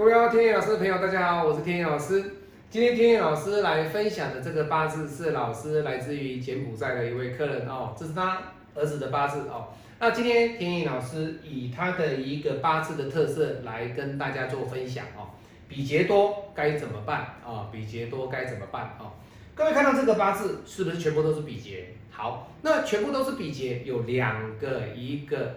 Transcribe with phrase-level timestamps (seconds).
[0.00, 2.24] 各位天野老师的朋友，大家好，我是天野老师。
[2.70, 8.40] 今天天野老师来分享的这个八字是老师来自于柬埔寨的一位客人哦，这是他
[8.74, 9.68] 儿子的八字哦。
[9.98, 15.28] 那今天天野老师以他的一个八字的特色来跟大家做分享哦。
[15.68, 17.68] 比劫多该怎么办啊？
[17.70, 19.12] 比劫多该怎么办啊？
[19.54, 21.88] 各位看到这个八字是不是全部都是比劫？
[22.10, 25.56] 好，那全部都是比劫，有两个一个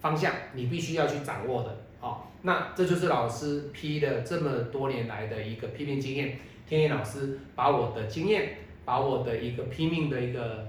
[0.00, 1.83] 方向，你必须要去掌握的。
[2.04, 6.38] 好，那这就是老师批的这么多年来的一个批命经验。
[6.68, 10.66] 天野老师把我的经验，把我的一个拼命的一个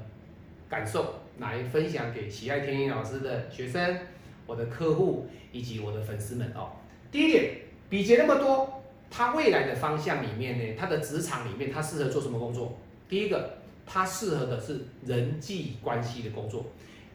[0.70, 4.00] 感受来分享给喜爱天野老师的学生、
[4.46, 6.70] 我的客户以及我的粉丝们哦。
[7.12, 7.52] 第一点，
[7.90, 12.78] 比劫那么多，他未来的方向里面呢，他的职场里面他适合做什么工作？
[13.10, 16.66] 第一个，他适合的是人际关系的工作，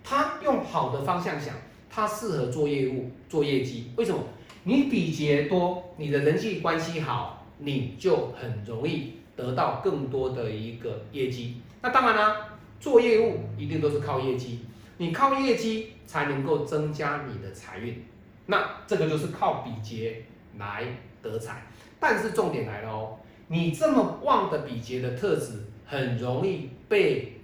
[0.05, 1.55] 他用好的方向想。
[1.91, 4.23] 他适合做业务、做业绩，为什么？
[4.63, 11.57] 你比劫多，你的人际关系好，你就很容易得到更多的一个业绩。
[11.83, 14.61] 那当然啦，做业务一定都是靠业绩，
[14.99, 18.05] 你靠业绩才能够增加你的财运。
[18.47, 20.25] 那这个就是靠比劫
[20.59, 20.85] 来
[21.23, 21.67] 得财。
[21.99, 23.19] 但是重点来了哦，
[23.49, 27.41] 你这么旺的比劫的特质，很容易被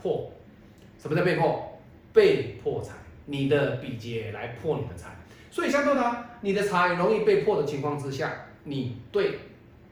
[0.00, 0.30] 破。
[0.98, 1.78] 什么叫被破？
[2.12, 2.94] 被破财。
[3.26, 5.16] 你的比劫来破你的财，
[5.50, 9.38] 所以相对的，你的财容易被破的情况之下，你对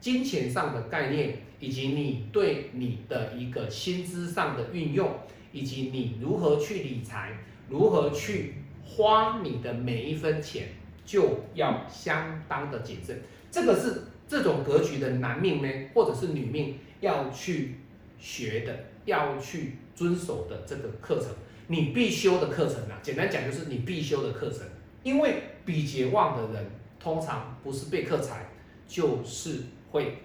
[0.01, 5.11] 金钱上的概念，以及你对你的一个薪资上的运用，
[5.53, 7.37] 以及你如何去理财，
[7.69, 8.55] 如何去
[8.85, 10.69] 花你的每一分钱，
[11.05, 13.21] 就要相当的谨慎。
[13.51, 17.77] 这个是这种格局的男命呢，或者是女命要去
[18.19, 21.29] 学的，要去遵守的这个课程。
[21.67, 24.61] 你必修的课程啊，简单讲就是你必修的课程。
[25.03, 28.47] 因为比劫旺的人，通常不是被克财，
[28.89, 29.61] 就是
[29.91, 30.19] 会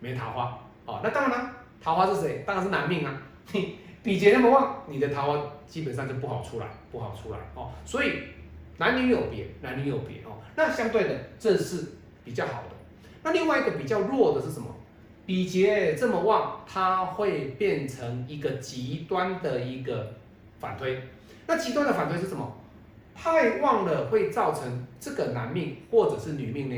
[0.00, 0.58] 没桃花。
[0.84, 2.44] 哦，那当然了，桃花是谁？
[2.46, 3.22] 当然是男命啊。
[4.02, 7.38] 比劫那么旺，你的桃花基本上就不好出来，不好出来。
[7.54, 8.20] 哦，所以
[8.76, 10.18] 男女有别，男女有别。
[10.24, 11.92] 哦，那相对的，这是
[12.22, 12.68] 比较好的。
[13.22, 14.66] 那另外一个比较弱的是什么？
[15.26, 20.14] 比劫这么旺，它会变成一个极端的一个
[20.60, 21.00] 反推。
[21.46, 22.56] 那极端的反推是什么？
[23.14, 26.76] 太旺了会造成这个男命或者是女命呢，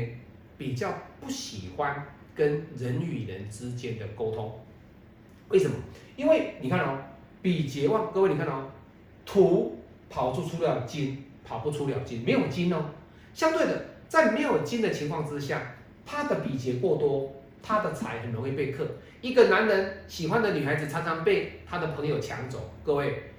[0.57, 2.05] 比较不喜欢
[2.35, 4.59] 跟人与人之间的沟通。
[5.49, 5.75] 为什么？
[6.15, 6.97] 因为你看哦，
[7.41, 8.69] 比劫旺，各位你看哦，
[9.25, 12.85] 土跑出出了金，跑不出了金，没有金哦。
[13.33, 15.75] 相对的，在没有金的情况之下，
[16.05, 17.33] 它的比劫过多。
[17.61, 18.87] 他的财很容易被克，
[19.21, 22.71] 一个男人喜欢的女孩子常常被他的朋友抢走。
[22.83, 23.31] 各位，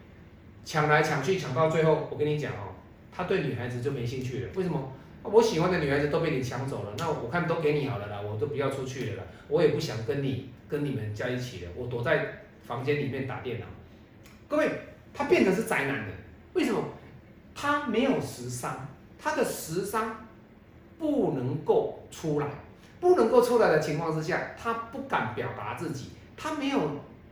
[0.65, 2.75] 抢来抢去，抢到最后，我跟你讲哦，
[3.11, 4.51] 他对女孩子就没兴趣了。
[4.55, 4.93] 为什么？
[5.23, 13.67] 我喜欢的女孩子都被你抢走了，那我看都给你好了啦，我都不要出去了啦，我也不想跟你跟你们在一起了，我躲在房间里面打电脑。
[14.47, 14.71] 各位，
[15.13, 16.13] 他变成是宅男的，
[16.55, 16.83] 为什么？
[17.55, 20.29] 他没有时商，他的时商
[20.99, 22.47] 不能够出来。
[23.01, 26.81] 不能够出来的情况之下，他不敢表达自己，他没有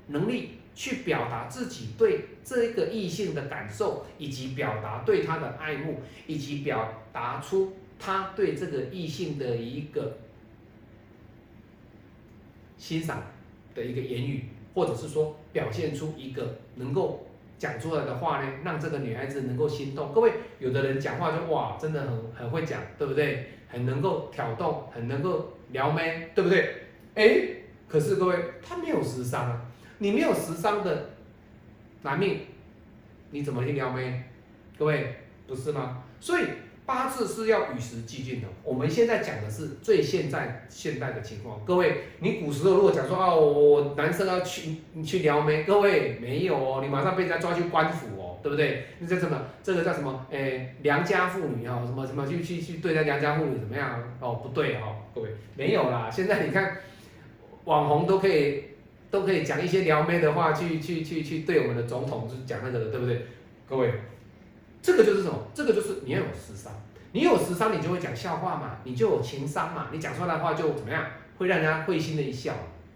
[0.08, 10.18] 能力去表达自己对这个异性的感受，以及表达对他的爱慕，以及表达出他对这个异性的一个
[12.76, 13.22] 欣赏
[13.74, 14.44] 的一个言语，
[14.74, 17.26] 或者是说表现出一个能够
[17.58, 20.12] 讲出来的话呢，让这个女孩子能够心动。
[20.12, 23.48] 各位，有的人讲话就哇，真的很很会讲，对不对？
[23.68, 25.54] 很能够挑动，很能够。
[25.70, 26.74] 撩妹，对不对？
[27.14, 27.48] 哎，
[27.88, 29.62] 可是各位，他没有时商啊，
[29.98, 31.10] 你没有时商的
[32.02, 32.40] 男命，
[33.30, 34.22] 你怎么去撩妹？
[34.78, 35.16] 各位，
[35.46, 36.02] 不是吗？
[36.20, 36.44] 所以
[36.84, 38.48] 八字是要与时俱进的。
[38.62, 41.58] 我们现在讲的是最现在现代的情况。
[41.64, 48.86] 各位，你古时候如果讲说哦，我男生要去你去撩妹，各位没有哦，你马上被人家抓去官府对不对？
[48.98, 49.40] 那叫什么？
[49.62, 50.26] 这个叫什么？
[50.30, 54.02] 哎，良家妇女哈，什么什么去去去对待良家妇女怎么样？
[54.20, 54.94] 哦，不对哈。
[55.14, 56.76] 各位没有啦，现在你看
[57.64, 58.64] 网红都可以
[59.10, 63.26] 都可以讲一些撩妹的话，去去去去对我们的总统是讲那个的，对不对？
[63.68, 63.92] 各位，
[64.80, 65.48] 这个就是什么？
[65.52, 66.72] 这个就是你要有时商，
[67.12, 71.04] 你有时商，你就会讲笑话嘛，你就有情商嘛，你讲出来的话就怎么样，
[71.38, 72.52] 会让人家会心的一笑。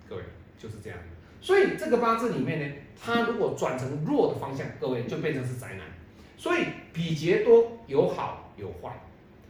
[0.08, 0.22] 各位
[0.58, 0.98] 就是这样，
[1.40, 5.86] 所以这个八字里面呢，它如果转成弱的方向，各位就变成是宅男。
[6.36, 8.90] 所以比劫多有好有坏。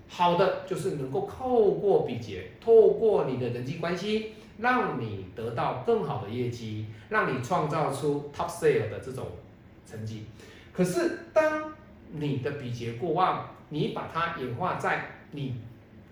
[0.08, 9.26] 好的就是能够透过比劫，透过你的人际关系，让你得到更好的业绩，让你创造出 top sale 的这种
[9.86, 10.26] 成绩。
[10.72, 11.72] 可是当
[12.10, 15.54] 你的比劫过旺，你把它演化在你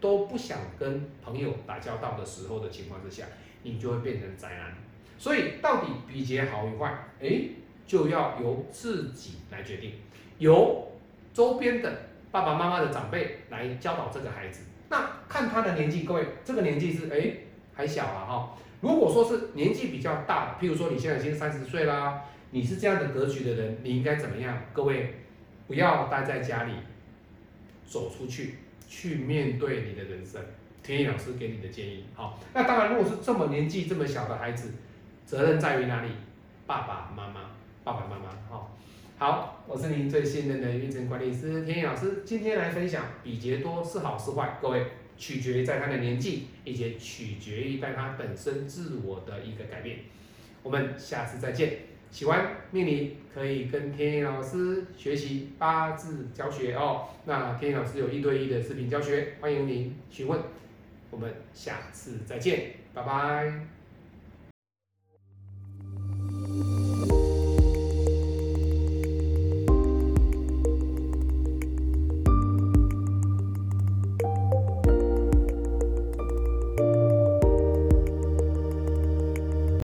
[0.00, 3.24] 都不想跟朋友打交道的时候的情况之下，
[3.64, 4.76] 你就会变成宅男。
[5.18, 7.40] 所以到底比劫好与坏，哎，
[7.86, 9.94] 就要由自己来决定，
[10.38, 10.92] 由
[11.34, 11.92] 周边的
[12.30, 14.62] 爸爸妈妈的长辈来教导这个孩子。
[14.88, 17.32] 那看他的年纪，各位，这个年纪是哎
[17.74, 18.56] 还小啊哈。
[18.80, 22.22] 如果说是年纪比较大，譬如说你现在已经三十岁啦，
[22.52, 24.56] 你是这样的格局的人，你应该怎么样？
[24.72, 25.14] 各位，
[25.66, 26.72] 不要待在家里，
[27.84, 30.40] 走出去，去面对你的人生。
[30.80, 32.40] 天意老师给你的建议，好。
[32.54, 34.72] 那当然，如果是这么年纪这么小的孩子，
[35.28, 36.08] 责任在于哪里？
[36.66, 37.50] 爸爸妈妈，
[37.84, 38.74] 爸爸妈妈，好。
[39.18, 44.86] 好，我是您最信任的运程管理师天意老师，今天来分享比劫多是好是坏，各位。
[45.18, 49.98] 取决于在他的年纪，以及取决于在他本身自我的一个改变。
[50.62, 51.80] 我们下次再见。
[52.10, 57.08] 喜欢命理可以跟天野老师学习八字教学哦。
[57.26, 60.40] 那天野老师有一对一的视频教学，欢迎您询问。
[61.10, 63.77] 我们下次再见，拜拜。